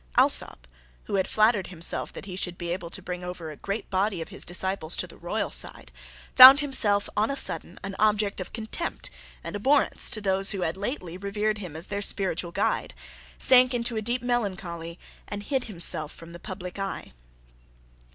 Alsop, 0.17 0.67
who 1.03 1.13
had 1.13 1.27
flattered 1.27 1.67
himself 1.67 2.11
that 2.11 2.25
he 2.25 2.35
should 2.35 2.57
be 2.57 2.73
able 2.73 2.89
to 2.89 3.03
bring 3.03 3.23
over 3.23 3.51
a 3.51 3.55
great 3.55 3.87
body 3.91 4.19
of 4.19 4.29
his 4.29 4.43
disciples 4.45 4.97
to 4.97 5.05
the 5.05 5.15
royal 5.15 5.51
side, 5.51 5.91
found 6.35 6.59
himself 6.59 7.07
on 7.15 7.29
a 7.29 7.37
sudden 7.37 7.77
an 7.83 7.95
object 7.99 8.39
of 8.41 8.51
contempt 8.51 9.11
and 9.43 9.55
abhorrence 9.55 10.09
to 10.09 10.19
those 10.19 10.53
who 10.53 10.61
had 10.61 10.75
lately 10.75 11.19
revered 11.19 11.59
him 11.59 11.75
as 11.75 11.85
their 11.85 12.01
spiritual 12.01 12.51
guide, 12.51 12.95
sank 13.37 13.75
into 13.75 13.95
a 13.95 14.01
deep 14.01 14.23
melancholy, 14.23 14.97
and 15.27 15.43
hid 15.43 15.65
himself 15.65 16.11
from 16.11 16.31
the 16.33 16.39
public 16.39 16.79
eye. 16.79 17.13